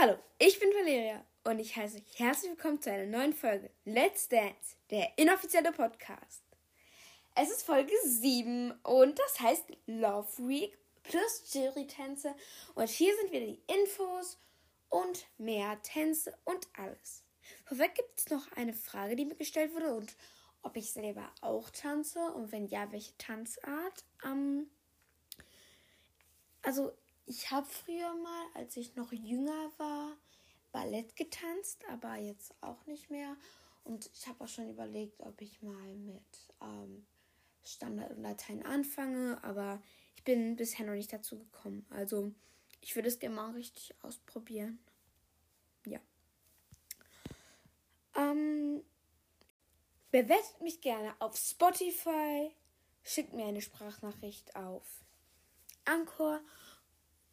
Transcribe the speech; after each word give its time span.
Hallo, 0.00 0.16
ich 0.38 0.60
bin 0.60 0.68
Valeria 0.74 1.24
und 1.42 1.58
ich 1.58 1.74
heiße 1.74 1.96
euch 1.96 2.18
herzlich 2.20 2.52
willkommen 2.52 2.80
zu 2.80 2.88
einer 2.88 3.06
neuen 3.06 3.32
Folge 3.32 3.68
Let's 3.84 4.28
Dance, 4.28 4.76
der 4.90 5.18
inoffizielle 5.18 5.72
Podcast. 5.72 6.44
Es 7.34 7.50
ist 7.50 7.64
Folge 7.64 7.90
7 8.04 8.70
und 8.84 9.18
das 9.18 9.40
heißt 9.40 9.64
Love 9.86 10.46
Week 10.46 10.78
plus 11.02 11.52
Jury-Tänze 11.52 12.32
und 12.76 12.88
hier 12.88 13.12
sind 13.16 13.32
wieder 13.32 13.46
die 13.46 13.60
Infos 13.66 14.38
und 14.88 15.26
mehr 15.36 15.82
Tänze 15.82 16.32
und 16.44 16.68
alles. 16.76 17.24
Vorweg 17.64 17.96
gibt 17.96 18.20
es 18.20 18.30
noch 18.30 18.52
eine 18.52 18.74
Frage, 18.74 19.16
die 19.16 19.24
mir 19.24 19.34
gestellt 19.34 19.74
wurde 19.74 19.92
und 19.94 20.14
ob 20.62 20.76
ich 20.76 20.92
selber 20.92 21.28
auch 21.40 21.70
tanze 21.70 22.20
und 22.34 22.52
wenn 22.52 22.68
ja, 22.68 22.92
welche 22.92 23.18
Tanzart. 23.18 24.04
Ähm, 24.24 24.70
also 26.62 26.92
ich 27.28 27.50
habe 27.50 27.66
früher 27.66 28.14
mal, 28.14 28.46
als 28.54 28.76
ich 28.76 28.96
noch 28.96 29.12
jünger 29.12 29.70
war, 29.76 30.16
Ballett 30.72 31.14
getanzt, 31.14 31.84
aber 31.90 32.16
jetzt 32.16 32.54
auch 32.62 32.86
nicht 32.86 33.10
mehr. 33.10 33.36
Und 33.84 34.10
ich 34.14 34.26
habe 34.26 34.44
auch 34.44 34.48
schon 34.48 34.70
überlegt, 34.70 35.20
ob 35.20 35.40
ich 35.40 35.62
mal 35.62 35.94
mit 35.94 36.22
ähm, 36.62 37.06
Standard 37.64 38.12
und 38.12 38.22
Latein 38.22 38.64
anfange, 38.64 39.42
aber 39.44 39.82
ich 40.16 40.24
bin 40.24 40.56
bisher 40.56 40.86
noch 40.86 40.94
nicht 40.94 41.12
dazu 41.12 41.38
gekommen. 41.38 41.86
Also 41.90 42.32
ich 42.80 42.94
würde 42.96 43.08
es 43.08 43.18
gerne 43.18 43.36
mal 43.36 43.52
richtig 43.52 43.94
ausprobieren. 44.02 44.78
Ja. 45.86 46.00
Ähm, 48.16 48.82
bewertet 50.10 50.60
mich 50.62 50.80
gerne 50.80 51.14
auf 51.20 51.36
Spotify, 51.36 52.50
schickt 53.02 53.32
mir 53.34 53.46
eine 53.46 53.62
Sprachnachricht 53.62 54.56
auf 54.56 54.84
Anchor 55.84 56.40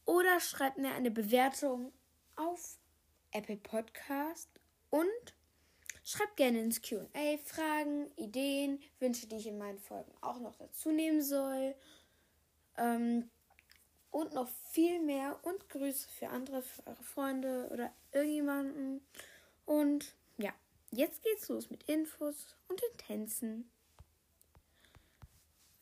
oder 0.06 0.40
schreibt 0.40 0.78
mir 0.78 0.94
eine 0.94 1.12
Bewertung 1.12 1.92
auf 2.36 2.78
Apple 3.32 3.58
Podcast 3.58 4.50
und 4.90 5.34
schreibt 6.04 6.38
gerne 6.38 6.62
ins 6.62 6.82
QA 6.82 7.38
Fragen, 7.44 8.12
Ideen, 8.16 8.80
Wünsche, 9.00 9.28
die 9.28 9.38
ich 9.38 9.48
in 9.48 9.58
meinen 9.58 9.80
Folgen 9.80 10.12
auch 10.22 10.40
noch 10.40 10.56
dazu 10.56 10.92
nehmen 10.92 11.22
soll. 11.22 11.76
Ähm, 12.78 13.30
und 14.12 14.34
noch 14.34 14.48
viel 14.72 15.02
mehr 15.02 15.38
und 15.44 15.68
Grüße 15.68 16.08
für 16.08 16.30
andere, 16.30 16.62
für 16.62 16.88
eure 16.88 17.04
Freunde 17.04 17.70
oder 17.74 17.92
irgendjemanden. 18.14 19.06
Und 19.66 20.16
ja, 20.38 20.54
jetzt 20.92 21.22
geht's 21.22 21.50
los 21.50 21.70
mit 21.70 21.84
Infos 21.84 22.56
und 22.70 22.82
den 22.82 22.98
Tänzen. 22.98 23.70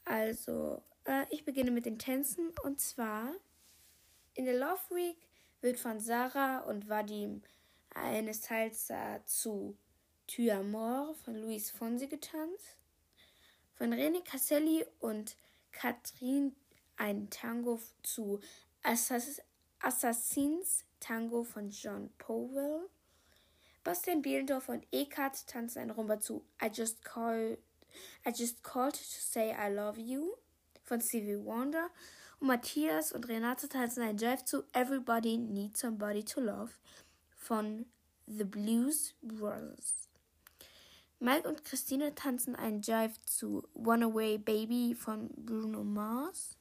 Also, 0.06 0.82
äh, 1.06 1.26
ich 1.30 1.46
beginne 1.46 1.70
mit 1.70 1.86
den 1.86 2.00
Tänzen 2.00 2.50
und 2.64 2.82
zwar 2.82 3.36
in 4.36 4.46
der 4.46 4.58
Love 4.58 4.96
Week 4.96 5.18
wird 5.62 5.80
von 5.80 6.00
Sarah 6.00 6.60
und 6.60 6.90
Vadim 6.90 7.42
eine 7.94 8.34
Salsa 8.34 9.24
zu 9.26 9.78
Tu 10.28 10.50
Amor 10.50 11.14
von 11.24 11.36
Luis 11.36 11.70
Fonsi 11.72 12.08
getanzt. 12.08 12.78
Von 13.76 13.94
René 13.94 14.24
Casselli 14.24 14.86
und 15.00 15.36
Katrin 15.72 16.56
ein 16.98 17.30
Tango 17.30 17.80
zu 18.04 18.40
Assass 18.82 19.42
Assassins 19.80 20.86
Tango 21.00 21.44
von 21.44 21.70
John 21.70 22.10
Powell. 22.18 22.90
Bastian 23.84 24.22
Bielendorf 24.22 24.70
und 24.70 24.88
Ekat 24.92 25.46
tanzen 25.48 25.80
ein 25.80 25.92
Rumba 25.92 26.20
zu 26.20 26.46
I 26.62 26.70
Just 26.74 27.04
Called 27.04 27.58
I 28.26 28.32
Just 28.34 28.64
Called 28.64 28.94
to 28.94 29.20
Say 29.20 29.52
I 29.52 29.70
Love 29.70 30.00
You 30.00 30.34
von 30.84 31.02
Stevie 31.02 31.44
Wonder 31.44 31.90
Matthias 32.44 33.14
und 33.14 33.30
Renate 33.30 33.70
tanzen 33.70 34.04
ein 34.04 34.18
Jive 34.18 34.44
zu 34.44 34.66
Everybody 34.74 35.38
Needs 35.38 35.80
Somebody 35.80 36.26
to 36.26 36.42
Love 36.42 36.74
von 37.38 37.86
The 38.28 38.44
Blues 38.44 39.16
Brothers. 39.22 40.10
Mike 41.20 41.48
und 41.48 41.64
Christine 41.64 42.14
tanzen 42.16 42.58
ein 42.58 42.82
Jive 42.82 43.14
zu 43.26 43.66
One 43.74 44.04
Away 44.04 44.38
Baby 44.38 44.94
von 44.94 45.30
Bruno 45.38 45.86
Mars. 45.86 46.58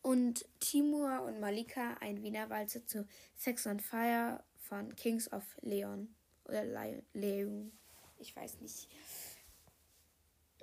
Und 0.00 0.46
Timur 0.60 1.24
und 1.24 1.40
Malika 1.40 1.98
ein 2.00 2.22
Wiener 2.22 2.48
Walzer 2.48 2.86
zu 2.86 3.06
Sex 3.36 3.66
on 3.66 3.80
Fire 3.80 4.42
von 4.56 4.96
Kings 4.96 5.30
of 5.30 5.44
Leon. 5.60 6.08
Oder 6.46 6.64
Leon. 7.12 7.70
Ich 8.18 8.34
weiß 8.34 8.62
nicht. 8.62 8.88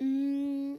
Mm. 0.00 0.74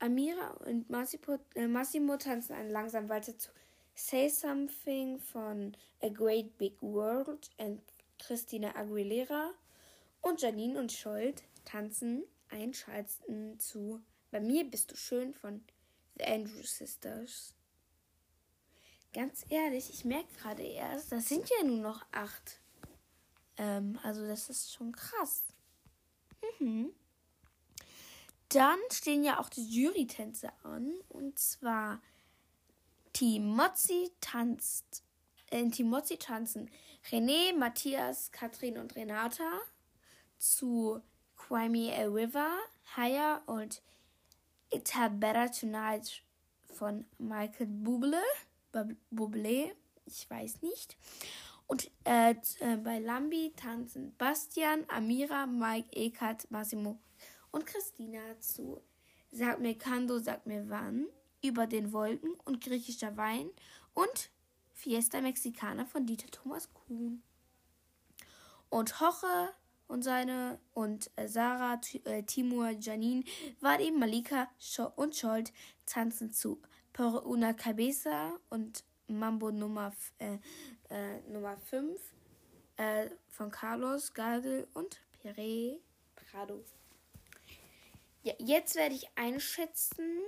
Amira 0.00 0.52
und 0.66 0.88
Massimo, 0.88 1.38
äh, 1.54 1.68
Massimo 1.68 2.16
tanzen 2.16 2.54
einen 2.54 2.70
langsamen 2.70 3.08
Walzer 3.08 3.36
zu 3.38 3.50
Say 3.94 4.28
Something 4.28 5.20
von 5.20 5.76
A 6.02 6.08
Great 6.08 6.56
Big 6.56 6.80
World 6.80 7.50
und 7.58 7.82
Christina 8.18 8.74
Aguilera. 8.74 9.52
Und 10.22 10.42
Janine 10.42 10.78
und 10.78 10.92
Scholt 10.92 11.42
tanzen 11.64 12.24
einen 12.48 12.74
Schalzen 12.74 13.58
zu 13.58 14.02
Bei 14.30 14.40
mir 14.40 14.64
bist 14.64 14.90
du 14.90 14.96
schön 14.96 15.34
von 15.34 15.62
The 16.18 16.24
Andrew 16.24 16.62
Sisters. 16.62 17.54
Ganz 19.12 19.44
ehrlich, 19.48 19.90
ich 19.90 20.04
merke 20.04 20.32
gerade 20.40 20.62
erst, 20.62 21.10
das 21.12 21.28
sind 21.28 21.48
ja 21.50 21.66
nur 21.66 21.78
noch 21.78 22.06
acht. 22.12 22.60
Ähm, 23.56 23.98
also 24.02 24.26
das 24.26 24.48
ist 24.48 24.72
schon 24.72 24.92
krass. 24.92 25.42
Mhm. 26.58 26.92
Dann 28.50 28.78
stehen 28.92 29.22
ja 29.24 29.38
auch 29.38 29.48
die 29.48 29.64
Jury-Tänze 29.64 30.50
an. 30.62 30.92
Und 31.08 31.38
zwar 31.38 32.00
Timotzi 33.12 34.10
tanzt. 34.20 35.04
In 35.50 35.72
Timotzi 35.72 36.16
tanzen 36.16 36.70
René, 37.10 37.56
Matthias, 37.56 38.30
Katrin 38.30 38.78
und 38.78 38.94
Renata 38.94 39.60
zu 40.38 41.00
Crime 41.36 41.92
a 41.96 42.04
River, 42.04 42.58
Haya 42.96 43.42
und 43.46 43.82
It's 44.70 44.92
Better 44.92 45.50
Tonight 45.50 46.22
von 46.72 47.04
Michael 47.18 47.66
Bublé. 47.66 48.22
Bublé, 49.10 49.72
ich 50.06 50.30
weiß 50.30 50.62
nicht. 50.62 50.96
Und 51.66 51.90
äh, 52.04 52.34
äh, 52.60 52.76
bei 52.76 52.98
Lambi 52.98 53.52
tanzen 53.54 54.14
Bastian, 54.16 54.84
Amira, 54.88 55.46
Mike, 55.46 55.88
Ekat, 55.92 56.50
Massimo 56.50 56.98
und 57.50 57.66
Christina 57.66 58.20
zu 58.40 58.80
Sag 59.32 59.60
mir 59.60 59.78
Kando, 59.78 60.18
sag 60.18 60.44
mir 60.46 60.68
wann, 60.68 61.06
über 61.42 61.68
den 61.68 61.92
Wolken 61.92 62.34
und 62.44 62.60
griechischer 62.60 63.16
Wein 63.16 63.48
und 63.94 64.30
Fiesta 64.72 65.20
Mexicana 65.20 65.86
von 65.86 66.04
Dieter 66.04 66.30
Thomas 66.30 66.68
Kuhn. 66.74 67.22
Und 68.70 69.00
Hoche 69.00 69.54
und 69.86 70.02
seine 70.02 70.58
und 70.74 71.10
äh, 71.16 71.28
Sarah, 71.28 71.80
äh, 72.04 72.24
Timur, 72.24 72.70
Janine, 72.70 73.24
Vadim, 73.60 73.98
Malika 73.98 74.48
und 74.96 75.14
Scholt 75.14 75.52
tanzen 75.86 76.32
zu 76.32 76.60
Por 76.92 77.24
una 77.24 77.52
Cabeza 77.54 78.32
und 78.48 78.84
Mambo 79.06 79.52
Nummer, 79.52 79.92
äh, 80.18 80.38
äh, 80.88 81.20
Nummer 81.28 81.56
5 81.56 82.00
äh, 82.76 83.10
von 83.28 83.50
Carlos, 83.50 84.12
Gagel 84.12 84.66
und 84.74 85.00
Pierre 85.12 85.78
Prado. 86.16 86.64
Ja, 88.22 88.34
jetzt 88.38 88.74
werde 88.74 88.94
ich 88.94 89.08
einschätzen. 89.16 90.20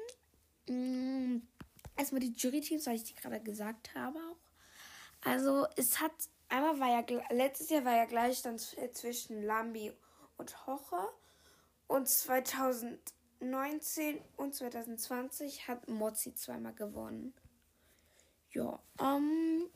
Mh, 0.69 0.77
mm, 0.77 1.43
erstmal 1.97 2.21
die 2.21 2.33
Jury-Teams, 2.33 2.87
weil 2.87 2.97
ich 2.97 3.05
die 3.05 3.15
gerade 3.15 3.41
gesagt 3.41 3.95
habe 3.95 4.19
auch. 4.19 4.37
Also 5.25 5.67
es 5.77 6.01
hat, 6.01 6.11
einmal 6.49 6.81
war 6.81 6.89
ja, 6.89 7.05
letztes 7.31 7.71
Jahr 7.71 7.85
war 7.85 7.95
ja 7.97 8.07
Gleichstand 8.07 8.61
zwischen 8.93 9.43
Lambi 9.43 9.93
und 10.37 10.67
Hoche. 10.67 11.09
Und 11.87 12.09
2019 12.09 14.21
und 14.37 14.55
2020 14.55 15.69
hat 15.69 15.89
Mozzi 15.89 16.35
zweimal 16.35 16.75
gewonnen. 16.75 17.35
Ja, 18.51 18.83
ähm, 19.01 19.71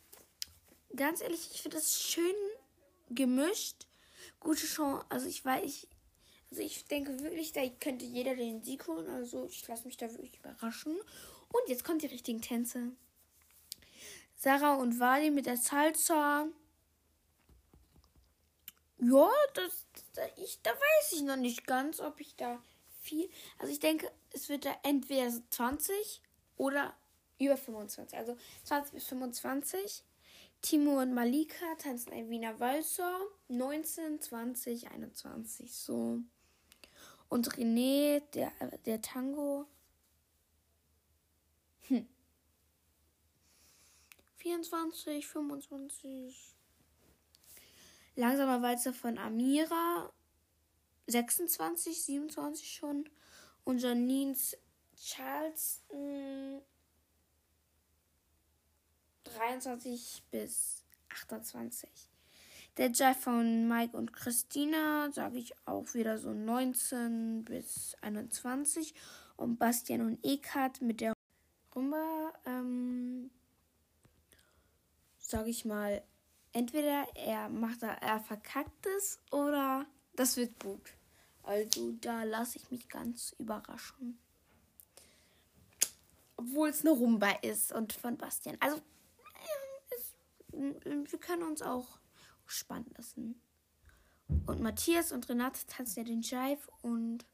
ganz 0.95 1.21
ehrlich, 1.21 1.51
ich 1.53 1.63
finde 1.63 1.77
das 1.77 2.01
schön 2.01 2.35
gemischt. 3.11 3.87
Gute 4.41 4.67
Chance, 4.67 5.05
also 5.09 5.27
ich 5.27 5.45
weiß, 5.45 5.65
ich, 5.65 5.89
also 6.51 6.63
ich 6.63 6.87
denke 6.87 7.19
wirklich, 7.21 7.53
da 7.53 7.67
könnte 7.81 8.05
jeder 8.05 8.35
den 8.35 8.63
Sieg 8.63 8.87
holen. 8.87 9.09
Also 9.11 9.47
ich 9.47 9.67
lasse 9.67 9.85
mich 9.85 9.97
da 9.97 10.11
wirklich 10.11 10.39
überraschen. 10.39 10.97
Und 11.49 11.69
jetzt 11.69 11.85
kommt 11.85 12.03
die 12.03 12.07
richtigen 12.07 12.41
Tänze. 12.41 12.93
Sarah 14.37 14.75
und 14.75 15.01
Wadi 15.01 15.31
mit 15.31 15.47
der 15.47 15.57
Salsa. 15.57 16.47
Ja, 18.99 19.31
das, 19.55 19.87
das 20.15 20.29
ich, 20.37 20.61
da 20.63 20.71
weiß 20.71 21.13
ich 21.13 21.23
noch 21.23 21.37
nicht 21.37 21.67
ganz, 21.67 22.01
ob 22.01 22.21
ich 22.21 22.35
da 22.37 22.63
viel. 23.03 23.29
Also 23.59 23.73
ich 23.73 23.81
denke, 23.81 24.11
es 24.33 24.49
wird 24.49 24.65
da 24.65 24.75
entweder 24.83 25.31
20 25.51 26.23
oder 26.57 26.95
über 27.39 27.57
25. 27.57 28.17
Also 28.17 28.37
20 28.65 28.95
bis 28.95 29.05
25. 29.07 30.05
Timo 30.63 31.01
und 31.01 31.13
Malika 31.13 31.75
tanzen 31.79 32.13
ein 32.13 32.31
Wiener 32.31 32.59
Walzer. 32.61 33.21
19, 33.49 34.21
20, 34.21 34.91
21. 34.91 35.75
So. 35.75 36.23
Und 37.29 37.49
René, 37.57 38.21
der, 38.35 38.53
der 38.85 39.01
Tango. 39.03 39.67
Hm. 41.89 42.09
24, 44.37 45.27
25. 45.27 46.57
Langsamer 48.15 48.63
Walzer 48.63 48.93
von 48.93 49.19
Amira 49.19 50.13
26, 51.07 52.03
27 52.03 52.73
schon. 52.75 53.09
Und 53.65 53.79
Janines 53.81 54.57
Charleston 54.97 56.63
23 59.25 60.23
bis 60.31 60.85
28. 61.09 61.91
Der 62.77 62.91
Jive 62.91 63.15
von 63.15 63.69
Mike 63.69 63.97
und 63.97 64.13
Christina 64.13 65.11
sage 65.11 65.39
ich 65.39 65.55
auch 65.67 65.95
wieder 65.95 66.19
so 66.19 66.35
19 66.35 67.43
bis 67.45 67.97
21. 68.03 68.95
Und 69.37 69.59
Bastian 69.59 70.03
und 70.03 70.19
Ekat 70.23 70.83
mit 70.83 71.01
der 71.01 71.15
Rumba, 71.75 72.35
ähm, 72.45 73.31
sage 75.19 75.49
ich 75.49 75.65
mal, 75.65 76.03
entweder 76.53 77.07
er 77.15 77.49
macht 77.49 77.83
da, 77.83 77.95
er 77.95 78.21
verkackt 78.21 78.87
es 78.99 79.21
oder 79.31 79.87
das 80.15 80.37
wird 80.37 80.59
gut. 80.63 80.95
Also 81.45 81.93
da 82.01 82.25
lasse 82.25 82.59
ich 82.59 82.71
mich 82.71 82.89
ganz 82.91 83.35
überraschen. 83.39 84.19
Obwohl 86.37 86.69
es 86.69 86.81
eine 86.81 86.91
Rumba 86.91 87.31
ist 87.41 87.73
und 87.73 87.95
von 87.95 88.19
Bastian. 88.19 88.59
Also 88.61 88.77
äh, 88.77 89.95
es, 89.95 90.15
wir 90.53 91.19
können 91.21 91.43
uns 91.43 91.63
auch 91.63 91.99
spannend 92.51 92.97
lassen. 92.97 93.41
Und 94.47 94.61
Matthias 94.61 95.13
und 95.13 95.29
Renate 95.29 95.67
tanzen 95.67 96.01
ja 96.01 96.05
den 96.05 96.23
Jive 96.23 96.69
und 96.83 97.25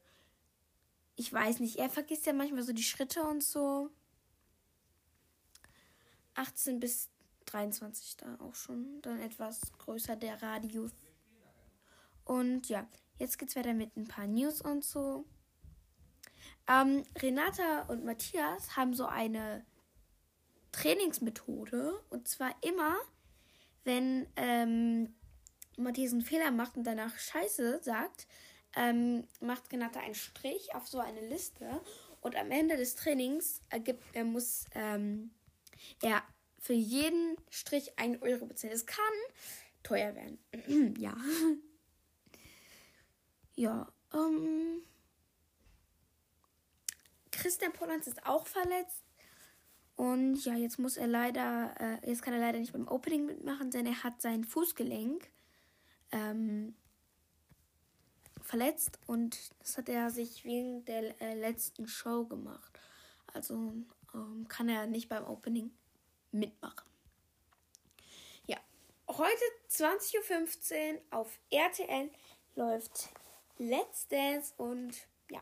ich 1.15 1.31
weiß 1.31 1.59
nicht, 1.59 1.77
er 1.77 1.89
vergisst 1.89 2.25
ja 2.25 2.33
manchmal 2.33 2.63
so 2.63 2.73
die 2.73 2.83
Schritte 2.83 3.23
und 3.23 3.43
so. 3.43 3.89
18 6.35 6.79
bis 6.79 7.09
23 7.45 8.17
da 8.17 8.37
auch 8.39 8.55
schon. 8.55 9.01
Dann 9.01 9.19
etwas 9.19 9.61
größer 9.77 10.15
der 10.15 10.41
Radius. 10.41 10.91
Und 12.25 12.69
ja, 12.69 12.87
jetzt 13.17 13.37
geht's 13.37 13.55
weiter 13.55 13.73
mit 13.73 13.95
ein 13.95 14.07
paar 14.07 14.27
News 14.27 14.61
und 14.61 14.83
so. 14.83 15.25
Ähm, 16.67 17.03
Renata 17.17 17.83
und 17.83 18.05
Matthias 18.05 18.75
haben 18.75 18.93
so 18.93 19.05
eine 19.05 19.65
Trainingsmethode. 20.71 22.01
Und 22.09 22.27
zwar 22.27 22.55
immer, 22.61 22.95
wenn 23.83 24.27
ähm, 24.35 25.13
Matthias 25.77 26.11
einen 26.11 26.21
Fehler 26.21 26.51
macht 26.51 26.77
und 26.77 26.83
danach 26.83 27.17
Scheiße 27.17 27.81
sagt, 27.83 28.27
ähm, 28.75 29.27
macht 29.39 29.71
Renata 29.71 29.99
einen 29.99 30.15
Strich 30.15 30.73
auf 30.75 30.87
so 30.87 30.99
eine 30.99 31.27
Liste. 31.27 31.81
Und 32.21 32.35
am 32.35 32.51
Ende 32.51 32.77
des 32.77 32.95
Trainings 32.95 33.61
ergibt, 33.69 34.03
er 34.13 34.23
muss 34.23 34.65
ähm, 34.73 35.31
er 36.01 36.23
für 36.59 36.73
jeden 36.73 37.35
Strich 37.49 37.99
1 37.99 38.21
Euro 38.21 38.45
bezahlen. 38.45 38.73
Es 38.73 38.85
kann 38.85 39.13
teuer 39.83 40.15
werden. 40.15 40.95
ja. 40.97 41.15
Ja. 43.55 43.91
Ähm, 44.13 44.81
Christian 47.31 47.73
Pollanz 47.73 48.07
ist 48.07 48.25
auch 48.25 48.47
verletzt. 48.47 49.03
Und 49.95 50.43
ja, 50.45 50.55
jetzt 50.55 50.79
muss 50.79 50.97
er 50.97 51.07
leider, 51.07 51.75
äh, 51.79 52.09
jetzt 52.09 52.23
kann 52.23 52.33
er 52.33 52.39
leider 52.39 52.59
nicht 52.59 52.73
beim 52.73 52.87
Opening 52.87 53.25
mitmachen, 53.25 53.69
denn 53.69 53.85
er 53.85 54.03
hat 54.03 54.21
sein 54.21 54.43
Fußgelenk 54.43 55.29
ähm, 56.11 56.75
verletzt 58.41 58.99
und 59.07 59.37
das 59.59 59.77
hat 59.77 59.89
er 59.89 60.09
sich 60.09 60.43
wegen 60.45 60.83
der 60.85 61.19
äh, 61.21 61.35
letzten 61.35 61.87
Show 61.87 62.25
gemacht. 62.25 62.79
Also 63.27 63.73
ähm, 64.13 64.47
kann 64.47 64.67
er 64.69 64.87
nicht 64.87 65.09
beim 65.09 65.25
Opening 65.25 65.71
mitmachen. 66.31 66.89
Ja, 68.47 68.57
heute 69.07 69.43
20.15 69.69 70.93
Uhr 70.93 71.01
auf 71.11 71.39
RTL 71.51 72.09
läuft 72.55 73.09
Let's 73.57 74.07
Dance 74.07 74.53
und 74.57 75.07
ja, 75.29 75.41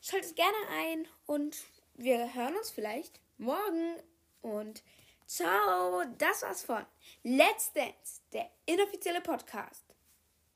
schaltet 0.00 0.34
gerne 0.34 0.56
ein 0.70 1.08
und 1.26 1.56
wir 1.94 2.34
hören 2.34 2.56
uns 2.56 2.70
vielleicht 2.70 3.20
morgen 3.42 3.96
und 4.40 4.82
ciao. 5.26 6.04
Das 6.16 6.42
war's 6.42 6.62
von 6.62 6.86
Let's 7.24 7.72
Dance, 7.72 8.22
der 8.32 8.48
inoffizielle 8.66 9.20
Podcast. 9.20 9.91